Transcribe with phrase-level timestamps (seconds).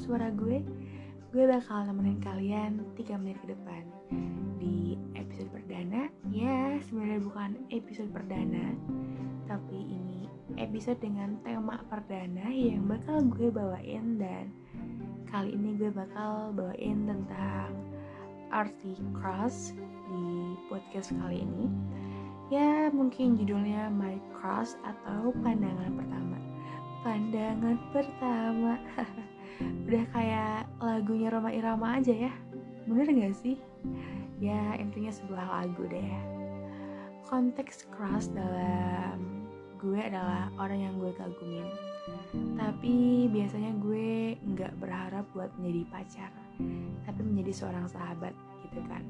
[0.00, 0.64] suara gue
[1.30, 3.86] Gue bakal nemenin kalian 3 menit ke depan.
[4.58, 8.74] Di episode perdana Ya sebenarnya bukan episode perdana
[9.46, 10.26] Tapi ini
[10.58, 14.50] episode dengan tema perdana Yang bakal gue bawain Dan
[15.30, 17.70] kali ini gue bakal bawain tentang
[18.50, 19.78] arti cross
[20.10, 21.70] di podcast kali ini.
[22.50, 26.38] Ya mungkin judulnya My Crush atau Pandangan Pertama.
[27.06, 28.74] Pandangan Pertama
[29.90, 32.30] Udah kayak lagunya Roma Irama aja ya.
[32.86, 33.58] Bener gak sih?
[34.38, 36.14] Ya intinya sebuah lagu deh.
[37.26, 39.50] Konteks crush dalam
[39.82, 41.66] gue adalah orang yang gue kagumin.
[42.54, 46.30] Tapi biasanya gue nggak berharap buat menjadi pacar
[47.10, 48.30] Tapi menjadi seorang sahabat
[48.62, 49.02] gitu kan.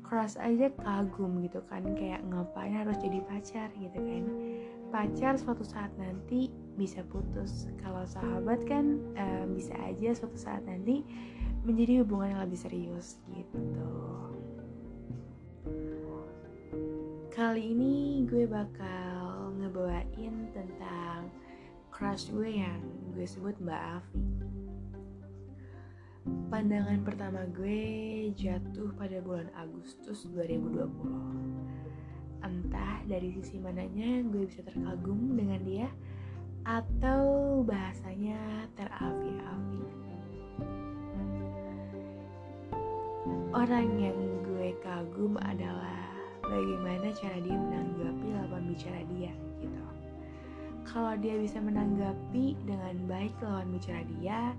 [0.00, 4.24] Crush aja kagum gitu kan kayak ngapain harus jadi pacar gitu kan.
[4.88, 7.70] Pacar suatu saat nanti bisa putus.
[7.80, 11.06] Kalau sahabat kan uh, bisa aja suatu saat nanti
[11.64, 13.60] menjadi hubungan yang lebih serius gitu.
[17.34, 21.32] Kali ini gue bakal ngebawain tentang
[21.90, 22.82] crush gue yang
[23.14, 24.54] gue sebut Mbak Avi
[26.24, 27.82] Pandangan pertama gue
[28.32, 30.88] jatuh pada bulan Agustus 2020.
[32.40, 35.88] Entah dari sisi mananya gue bisa terkagum dengan dia
[36.64, 39.84] atau bahasanya terapi-api.
[43.54, 46.08] Orang yang gue kagum adalah
[46.40, 49.84] bagaimana cara dia menanggapi lawan bicara dia gitu.
[50.88, 54.56] Kalau dia bisa menanggapi dengan baik lawan bicara dia,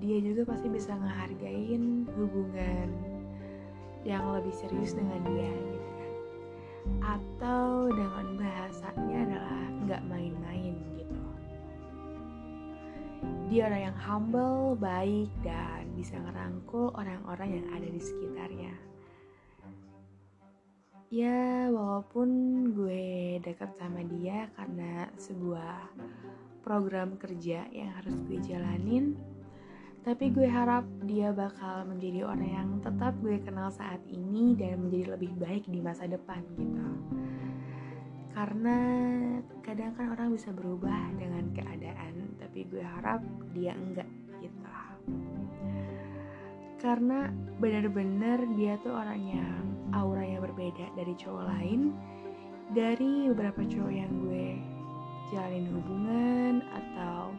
[0.00, 2.88] dia juga pasti bisa ngehargain hubungan
[4.02, 6.10] yang lebih serius dengan dia gitu kan
[7.02, 10.71] atau dengan bahasanya adalah nggak main-main
[13.52, 18.72] dia orang yang humble, baik dan bisa ngerangkul orang-orang yang ada di sekitarnya.
[21.12, 22.28] Ya walaupun
[22.72, 25.84] gue dekat sama dia karena sebuah
[26.64, 29.20] program kerja yang harus gue jalanin
[30.00, 35.20] tapi gue harap dia bakal menjadi orang yang tetap gue kenal saat ini dan menjadi
[35.20, 36.88] lebih baik di masa depan gitu.
[38.32, 38.78] Karena
[39.60, 43.20] kadang kan orang bisa berubah dengan keadaan tapi gue harap
[43.52, 44.08] dia enggak
[44.40, 44.60] gitu.
[46.82, 47.30] Karena
[47.62, 49.62] benar-benar dia tuh orang yang
[50.52, 51.96] berbeda dari cowok lain
[52.76, 54.60] dari beberapa cowok yang gue
[55.32, 57.32] jalin hubungan atau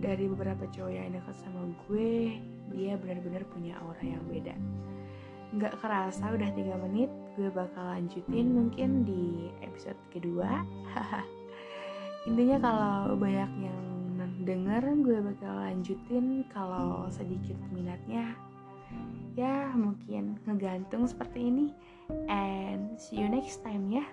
[0.00, 2.40] dari beberapa cowok yang dekat sama gue
[2.72, 4.56] dia benar-benar punya aura yang beda.
[5.54, 10.64] Nggak kerasa udah tiga menit gue bakal lanjutin mungkin di episode kedua.
[12.28, 13.82] Intinya kalau banyak yang
[14.48, 18.32] denger gue bakal lanjutin kalau sedikit minatnya.
[19.36, 21.66] Ya mungkin ngegantung seperti ini.
[22.32, 24.08] And see you next time ya